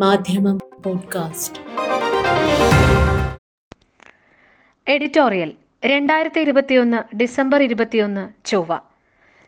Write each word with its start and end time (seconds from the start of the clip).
മാധ്യമം 0.00 0.58
podcast. 0.84 1.60
Editorial 4.88 5.52
രണ്ടായിരത്തി 5.84 6.40
ഇരുപത്തിയൊന്ന് 6.40 7.16
ഡിസംബർ 7.16 7.62
ഇരുപത്തിയൊന്ന് 7.62 8.46
ചൊവ്വ. 8.46 8.78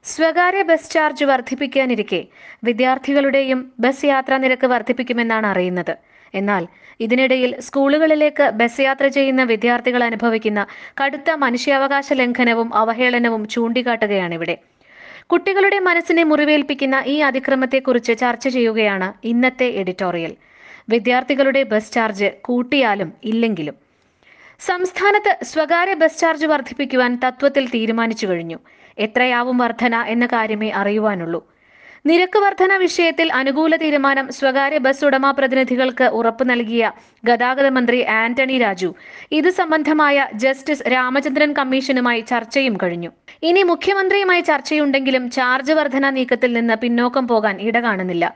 സ്വകാര്യ 0.05 0.63
ബസ് 0.63 0.91
ചാർജ് 0.91 1.25
വർദ്ധിപ്പിക്കാനിരിക്കെ 1.25 2.27
വിദ്യാർത്ഥികളുടെയും 2.65 3.73
ബസ് 3.81 4.05
യാത്രാ 4.05 4.39
നിരക്ക് 4.39 4.67
വർദ്ധിപ്പിക്കുമെന്നാണ് 4.67 5.47
അറിയുന്നത്. 5.47 5.97
എന്നാൽ 6.35 6.67
ഇതിനിടയിൽ 7.01 7.61
സ്കൂളുകളിലേക്ക് 7.61 8.51
ബസ് 8.51 8.81
യാത്ര 8.81 9.07
ചെയ്യുന്ന 9.07 9.43
വിദ്യാർത്ഥികൾ 9.43 10.05
അനുഭവിക്കുന്ന 10.05 10.67
കടുത്ത 11.05 11.31
മനുഷ്യാവകാശ 11.31 12.13
ലംഘനവും 12.13 12.75
അവഹേളനവും 12.75 13.49
ചൂണ്ടിക്കാട്ടുകയാണിവിടെ. 13.49 14.59
കുട്ടികളുടെ 15.31 15.79
മനസ്സിനെ 15.79 16.23
മുറിവേൽപ്പിക്കുന്ന 16.23 17.03
ഈ 17.07 17.17
അതിക്രമത്തെക്കുറിച്ച് 17.21 18.19
ചർച്ച 18.19 18.49
ചെയ്യുകയാണ് 18.49 19.27
ഇന്നത്തെ 19.27 19.67
എഡിറ്റോറിയൽ. 19.81 20.33
വിദ്യാർത്ഥികളുടെ 20.89 21.63
ബസ് 21.63 21.93
ചാർജ് 21.93 22.29
കൂട്ടിയാലും 22.41 23.13
ഇല്ലെങ്കിലും. 23.25 23.77
സംസ്ഥാനത്ത് 24.61 25.45
സ്വകാര്യ 25.45 25.95
ബസ് 25.95 26.19
ചാർജ് 26.19 26.47
വർദ്ധിപ്പിക്കുവാൻ 26.47 27.19
തത്വത്തിൽ 27.27 27.69
തീരുമാനിച്ചു 27.69 28.27
കഴിഞ്ഞു. 28.27 28.59
എത്രയാവും 28.99 29.59
വർധന 29.59 29.97
എന്ന 30.15 30.27
കാര്യമേ 30.27 30.71
അറിയുവാനുള്ളൂ. 30.71 31.41
നിരക്ക് 32.05 32.39
വർധന 32.39 32.77
വിഷയത്തിൽ 32.77 33.33
അനുകൂല 33.33 33.77
തീരുമാനം 33.77 34.27
സ്വകാര്യ 34.33 34.79
ബസ് 34.79 35.05
ഉടമ 35.05 35.31
പ്രതിനിധികൾക്ക് 35.31 36.05
ഉറപ്പു 36.19 36.45
നൽകിയ 36.45 36.91
ഗതാഗത 37.27 37.69
മന്ത്രി 37.69 38.03
ആന്റണി 38.19 38.59
രാജു. 38.59 38.95
ഇത് 39.33 39.51
സംബന്ധമായ 39.51 40.27
ജസ്റ്റിസ് 40.35 40.83
രാമചന്ദ്രൻ 40.93 41.53
കമ്മീഷനുമായി 41.53 42.21
ചർച്ചയും 42.21 42.77
കഴിഞ്ഞു. 42.83 43.11
ഇനി 43.43 43.63
മുഖ്യമന്ത്രിയുമായി 43.63 44.41
ചർച്ചയുണ്ടെങ്കിലും 44.41 45.31
ചാർജ് 45.31 45.73
വർധന 45.73 46.11
നീക്കത്തിൽ 46.11 46.53
നിന്ന് 46.53 46.77
പിന്നോക്കം 46.85 47.27
പോകാൻ 47.27 47.61
ഇട 47.61 47.79
കാണുന്നില്ല 47.79 48.27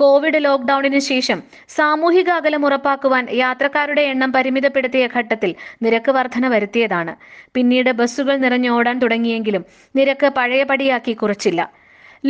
കോവിഡ് 0.00 0.44
ലോക്ക്ഡൌണിന് 0.44 0.98
ശേഷം 0.98 1.38
സാമൂഹിക 1.68 2.30
അകലം 2.30 2.66
ഉറപ്പാക്കുവാൻ 2.66 3.26
യാത്രക്കാരുടെ 3.32 4.02
എണ്ണം 4.02 4.32
പരിമിതപ്പെടുത്തിയ 4.32 5.08
ഘട്ടത്തിൽ 5.16 5.50
നിരക്ക് 5.82 6.10
വർധന 6.10 6.48
വരുത്തിയതാണ്. 6.48 7.12
പിന്നീട് 7.54 7.90
ബസ്സുകൾ 7.90 8.36
നിറഞ്ഞോടാൻ 8.36 8.98
തുടങ്ങിയെങ്കിലും 8.98 9.64
നിരക്ക് 9.94 10.26
പഴയപടിയാക്കി 10.26 11.12
കുറച്ചില്ല. 11.12 11.62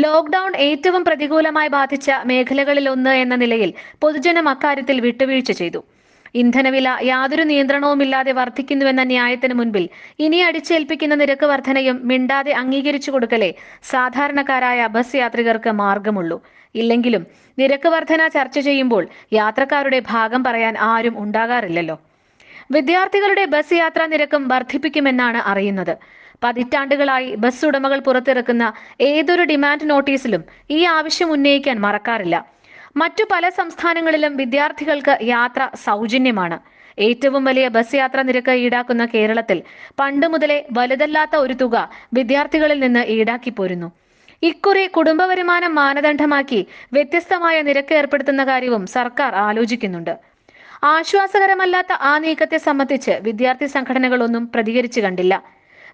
ലോക്ക്ഡൌൺ 0.03 0.53
ഏറ്റവും 0.57 1.03
പ്രതികൂലമായി 1.05 1.69
ബാധിച്ച 1.69 2.11
മേഖലകളിലൊന്ന് 2.27 3.13
എന്ന 3.25 3.35
നിലയിൽ 3.35 3.71
പൊതുജനം 4.03 4.47
അക്കാര്യത്തിൽ 4.49 4.97
വിട്ടുവീഴ്ച 5.01 5.53
ചെയ്തു. 5.53 5.81
ഇന്ധനവില 6.35 6.89
യാതൊരു 7.03 7.43
നിയന്ത്രണവുമില്ലാതെ 7.43 8.33
വർദ്ധിക്കുന്നുവെന്ന 8.33 9.03
ന്യായത്തിന് 9.03 9.55
മുൻപിൽ 9.55 9.85
ഇനി 10.19 10.37
അടിച്ചേൽപ്പിക്കുന്ന 10.37 11.15
നിരക്ക് 11.15 11.47
വർധനയും 11.47 12.01
മിണ്ടാതെ 12.11 12.53
അംഗീകരിച്ചു 12.63 13.11
കൊടുക്കലേ 13.11 13.51
സാധാരണക്കാരായ 13.93 14.87
ബസ് 14.97 15.17
യാത്രികർക്ക് 15.17 15.73
മാർഗമുള്ളൂ. 15.83 16.39
ഇല്ലെങ്കിലും 16.75 17.23
നിരക്ക് 17.59 17.89
വർധന 17.89 18.29
ചർച്ച 18.29 18.59
ചെയ്യുമ്പോൾ 18.59 19.05
യാത്രക്കാരുടെ 19.33 20.01
ഭാഗം 20.13 20.45
പറയാൻ 20.45 20.75
ആരും 20.91 21.15
ഉണ്ടാകാറില്ലല്ലോ. 21.23 21.97
വിദ്യാർത്ഥികളുടെ 22.71 23.45
ബസ് 23.55 23.75
യാത്രാ 23.83 24.05
നിരക്കും 24.13 24.43
വർദ്ധിപ്പിക്കുമെന്നാണ് 24.49 25.41
അറിയുന്നത്. 25.51 25.95
പതിറ്റാണ്ടുകളായി 26.45 27.35
ബസ് 27.45 27.65
ഉടമകൾ 27.67 27.99
പുറത്തിറക്കുന്ന 28.07 28.65
ഏതൊരു 29.01 29.43
ഡിമാൻഡ് 29.43 29.91
നോട്ടീസിലും 29.91 30.45
ഈ 30.71 30.85
ആവശ്യം 30.97 31.31
ഉന്നയിക്കാൻ 31.33 31.81
മറക്കാറില്ല. 31.81 32.37
മറ്റു 32.97 33.25
പല 33.31 33.49
സംസ്ഥാനങ്ങളിലും 33.49 34.37
വിദ്യാർത്ഥികൾക്ക് 34.37 35.15
യാത്ര 35.35 35.69
സൗജന്യമാണ്. 35.87 36.59
ഏറ്റവും 36.99 37.43
വലിയ 37.45 37.69
ബസ് 37.69 37.95
യാത്ര 37.95 38.23
നിരക്ക് 38.23 38.51
ഈടാക്കുന്ന 38.51 39.05
കേരളത്തിൽ 39.15 39.63
പണ്ട് 40.01 40.27
മുതലേ 40.33 40.59
വലുതല്ലാത്ത 40.79 41.37
ഒരു 41.37 41.55
തുക 41.63 41.77
വിദ്യാർത്ഥികളിൽ 42.15 42.79
നിന്ന് 42.81 43.03
ഈടാക്കി 43.17 43.51
പോരുന്നു. 43.51 43.89
ഇക്കുറി 44.43 44.87
കുടുംബ 44.87 45.23
വരുമാനം 45.25 45.75
മാനദണ്ഡമാക്കി 45.75 46.61
വ്യത്യസ്തമായ 46.93 47.63
നിരക്ക് 47.69 47.95
ഏർപ്പെടുത്തുന്ന 47.95 48.45
കാര്യവും 48.45 48.87
സർക്കാർ 48.87 49.35
ആലോചിക്കുന്നുണ്ട്. 49.35 50.15
ആശ്വാസകരമല്ലാത്ത 50.85 51.93
ആ 52.11 52.19
നീക്കത്തെ 52.19 52.59
സംബന്ധിച്ച് 52.69 53.11
വിദ്യാർത്ഥി 53.11 53.67
സംഘടനകളൊന്നും 53.67 54.51
പ്രതികരിച്ചു 54.55 55.01
കണ്ടില്ല. 55.01 55.35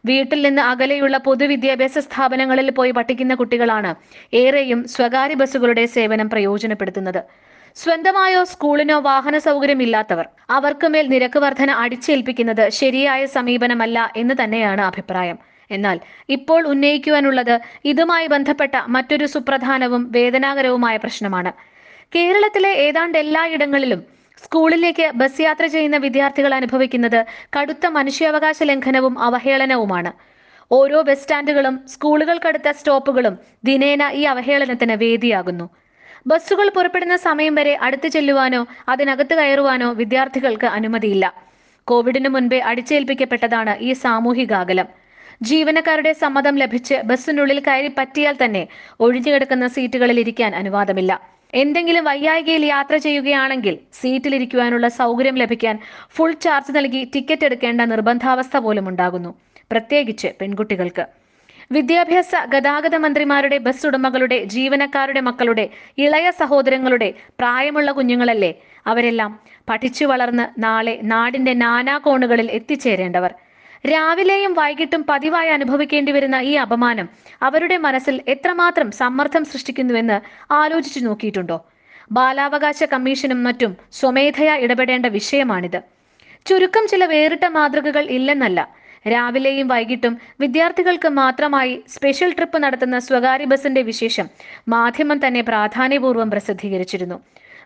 വീട്ടിൽ 0.04 0.40
നിന്ന് 0.46 0.62
അകലെയുള്ള 0.62 1.18
പൊതുവിദ്യാഭ്യാസ 1.18 1.98
സ്ഥാപനങ്ങളിൽ 1.98 2.70
പോയി 2.70 2.90
പഠിക്കുന്ന 2.90 3.34
കുട്ടികളാണ് 3.34 3.90
ഏറെയും 4.34 4.80
സ്വകാര്യ 4.94 5.34
ബസ്സുകളുടെ 5.34 5.86
സേവനം 5.86 6.30
പ്രയോജനപ്പെടുത്തുന്നത്. 6.30 7.22
സ്വന്തമായോ 7.76 8.44
സ്കൂളിനോ 8.44 9.00
വാഹന 9.00 9.38
സൗകര്യമില്ലാത്തവർ 9.38 10.26
അവർക്ക് 10.50 10.86
മേൽ 10.86 11.06
നിരക്ക് 11.08 11.38
വർധന 11.38 11.70
അടിച്ചേൽപ്പിക്കുന്നത് 11.70 12.64
ശരിയായ 12.80 13.26
സമീപനമല്ല 13.26 14.12
എന്ന് 14.16 14.34
തന്നെയാണ് 14.44 14.82
അഭിപ്രായം. 14.82 15.38
എന്നാൽ 15.70 15.98
ഇപ്പോൾ 16.28 16.66
ഉന്നയിക്കുവാനുള്ളത് 16.68 17.60
ഇതുമായി 17.84 18.26
ബന്ധപ്പെട്ട 18.26 18.74
മറ്റൊരു 18.86 19.26
സുപ്രധാനവും 19.26 20.02
വേദനാകരവുമായ 20.12 20.96
പ്രശ്നമാണ്. 20.96 21.52
കേരളത്തിലെ 22.16 22.72
ഏതാണ്ട് 22.86 23.18
എല്ലായിടങ്ങളിലും 23.18 24.00
സ്കൂളിലേക്ക് 24.44 25.10
ബസ് 25.14 25.40
യാത്ര 25.40 25.66
ചെയ്യുന്ന 25.66 25.96
വിദ്യാർത്ഥികൾ 25.96 26.54
അനുഭവിക്കുന്നത് 26.54 27.26
കടുത്ത 27.56 27.86
മനുഷ്യാവകാശ 27.86 28.62
ലംഘനവും 28.62 29.18
അവഹേളനവുമാണ്. 29.18 30.12
ഓരോ 30.72 31.02
ബസ് 31.02 31.22
സ്റ്റാൻഡുകളും 31.22 31.80
സ്കൂളുകൾക്കടുത്ത 31.88 32.70
സ്റ്റോപ്പുകളും 32.70 33.38
ദിനേന 33.64 34.10
ഈ 34.12 34.22
അവഹേളനത്തിന് 34.22 34.92
വേദിയാകുന്നു. 34.92 35.70
ബസ്സുകൾ 36.26 36.68
പുറപ്പെടുന്ന 36.68 37.16
സമയം 37.16 37.54
വരെ 37.54 37.78
അടുത്തു 37.82 38.08
ചെല്ലുവാനോ 38.08 38.66
അതിനകത്ത് 38.88 39.34
കയറുവാനോ 39.34 39.92
വിദ്യാർത്ഥികൾക്ക് 39.92 40.66
അനുമതിയില്ല. 40.66 41.34
കോവിഡിന് 41.84 42.28
മുൻപേ 42.28 42.58
അടിച്ചേൽപ്പിക്കപ്പെട്ടതാണ് 42.58 43.78
ഈ 43.80 43.92
സാമൂഹിക 43.92 44.52
അകലം. 44.52 44.86
ജീവനക്കാരുടെ 45.42 46.12
സമ്മതം 46.12 46.56
ലഭിച്ച് 46.56 46.94
ബസ്സിനുള്ളിൽ 46.94 47.60
കയറി 47.60 47.90
പറ്റിയാൽ 47.98 48.36
തന്നെ 48.44 48.68
ഒഴിഞ്ഞുകിടക്കുന്ന 49.00 49.66
സീറ്റുകളിൽ 49.66 50.20
ഇരിക്കാൻ 50.20 50.54
അനുവാദമില്ല. 50.54 51.31
എന്തെങ്കിലും 51.52 52.04
വയ്യായികയിൽ 52.04 52.64
യാത്ര 52.64 52.96
ചെയ്യുകയാണെങ്കിൽ 52.96 53.74
സീറ്റിലിരിക്കുവാനുള്ള 54.00 54.88
സൗകര്യം 55.00 55.36
ലഭിക്കാൻ 55.42 55.76
ഫുൾ 56.16 56.32
ചാർജ് 56.44 56.76
നൽകി 56.76 57.10
ടിക്കറ്റ് 57.14 57.44
എടുക്കേണ്ട 57.44 57.80
നിർബന്ധാവസ്ഥ 57.80 58.56
പോലും 58.56 58.88
ഉണ്ടാകുന്നു 58.88 59.30
പ്രത്യേകിച്ച് 59.70 60.28
പെൺകുട്ടികൾക്ക്. 60.40 61.04
വിദ്യാഭ്യാസ 61.72 62.30
ഗതാഗത 62.48 62.96
മന്ത്രിമാരുടെ 62.96 63.58
ബസ് 63.58 63.86
ഉടമകളുടെ 63.86 64.38
ജീവനക്കാരുടെ 64.54 65.20
മക്കളുടെ 65.20 65.64
ഇളയ 65.98 66.26
സഹോദരങ്ങളുടെ 66.30 67.08
പ്രായമുള്ള 67.38 67.90
കുഞ്ഞുങ്ങളല്ലേ 67.92 68.52
അവരെല്ലാം 68.86 69.30
പഠിച്ചു 69.68 70.04
വളർന്ന് 70.04 70.62
നാളെ 70.62 70.94
നാടിന്റെ 71.02 71.54
നാനാ 71.54 71.98
കോണുകളിൽ 71.98 72.50
എത്തിച്ചേരേണ്ടവർ. 72.50 73.32
രാവിലെയും 73.84 74.52
വൈകിട്ടും 74.52 75.02
പതിവായി 75.08 75.48
അനുഭവിക്കേണ്ടി 75.48 76.12
വരുന്ന 76.12 76.36
ഈ 76.36 76.54
അപമാനം 76.54 77.08
അവരുടെ 77.42 77.76
മനസ്സിൽ 77.76 78.20
എത്രമാത്രം 78.28 78.90
സമ്മർദ്ദം 78.90 79.44
സൃഷ്ടിക്കുന്നുവെന്ന് 79.44 80.18
ആലോചിച്ചു 80.52 81.00
നോക്കിയിട്ടുണ്ടോ? 81.00 81.58
ബാലാവകാശ 82.12 82.84
കമ്മീഷനും 82.84 83.44
മറ്റും 83.44 83.76
സ്വമേധയാ 83.92 84.54
ഇടപെടേണ്ട 84.56 85.06
വിഷയമാണിത്. 85.06 85.80
ചുരുക്കം 86.46 86.86
ചില 86.88 87.04
വേറിട്ട 87.04 87.44
മാതൃകകൾ 87.44 88.04
ഇല്ലെന്നല്ല. 88.10 88.60
രാവിലെയും 89.08 89.68
വൈകിട്ടും 89.68 90.18
വിദ്യാർത്ഥികൾക്ക് 90.40 91.08
മാത്രമായി 91.08 91.82
സ്പെഷ്യൽ 91.88 92.30
ട്രിപ്പ് 92.32 92.58
നടത്തുന്ന 92.62 92.98
സ്വകാര്യ 92.98 93.44
ബസിന്റെ 93.44 93.82
വിശേഷം 93.82 94.26
മാധ്യമം 94.68 95.26
തന്നെ 95.26 95.40
പ്രാധാന്യപൂർവം 95.40 96.30
പ്രസിദ്ധീകരിച്ചിരുന്നു. 96.30 97.16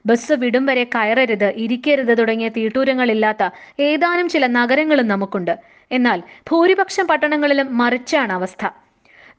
ബസ് 0.08 0.34
വിടും 0.42 0.64
വരെ 0.66 0.84
കയറരുത് 0.94 1.48
ഇരിക്കരുത് 1.64 2.12
തുടങ്ങിയ 2.18 2.48
തീട്ടൂരങ്ങളില്ലാത്ത 2.56 3.44
ഏതാനും 3.88 4.28
ചില 4.34 4.46
നഗരങ്ങളും 4.58 5.08
നമുക്കുണ്ട്. 5.12 5.54
എന്നാൽ 5.90 6.18
ഭൂരിപക്ഷം 6.50 7.06
പട്ടണങ്ങളിലും 7.10 7.68
മറിച്ചാണ് 7.80 8.32
അവസ്ഥ. 8.32 8.64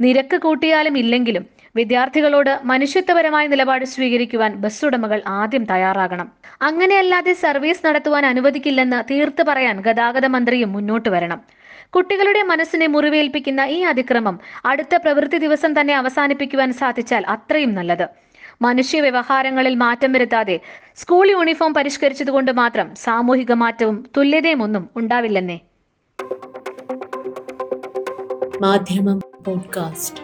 നിരക്ക് 0.01 0.37
കൂട്ടിയാലും 0.45 0.95
ഇല്ലെങ്കിലും 1.01 1.43
വിദ്യാർത്ഥികളോട് 1.75 2.51
മനുഷ്യത്വപരമായ 2.71 3.45
നിലപാട് 3.53 3.85
സ്വീകരിക്കുവാൻ 3.93 4.51
ബസ് 4.63 4.85
ഉടമകൾ 4.85 5.19
ആദ്യം 5.39 5.63
തയ്യാറാകണം. 5.71 6.27
അങ്ങനെയല്ലാതെ 6.61 7.33
സർവീസ് 7.43 7.85
നടത്തുവാൻ 7.87 8.25
അനുവദിക്കില്ലെന്ന് 8.25 8.99
തീർത്തു 9.11 9.43
പറയാൻ 9.49 9.77
ഗതാഗത 9.87 10.25
മന്ത്രിയും 10.35 10.71
മുന്നോട്ട് 10.75 11.09
വരണം. 11.15 11.41
കുട്ടികളുടെ 11.95 12.41
മനസ്സിനെ 12.51 12.87
മുറിവേൽപ്പിക്കുന്ന 12.87 13.61
ഈ 13.75 13.79
അതിക്രമം 13.91 14.37
അടുത്ത 14.65 14.95
പ്രവൃത്തി 14.95 15.37
ദിവസം 15.45 15.73
തന്നെ 15.79 15.93
അവസാനിപ്പിക്കുവാൻ 16.01 16.71
സാധിച്ചാൽ 16.81 17.23
അത്രയും 17.35 17.73
നല്ലത്. 17.73 18.07
മനുഷ്യ 18.61 19.01
വ്യവഹാരങ്ങളിൽ 19.01 19.75
മാറ്റം 19.75 20.11
വരുത്താതെ 20.11 20.59
സ്കൂൾ 20.95 21.29
യൂണിഫോം 21.29 21.73
പരിഷ്കരിച്ചതുകൊണ്ട് 21.73 22.51
മാത്രം 22.51 22.95
സാമൂഹിക 22.95 23.51
മാറ്റവും 23.51 24.09
തുല്യതയും 24.17 24.63
ഒന്നും 24.63 24.89
ഉണ്ടാവില്ലെന്നേ. 24.95 25.59
മാധ്യമം 28.61 29.19
പോഡ്കാസ്റ്റ്. 29.45 30.19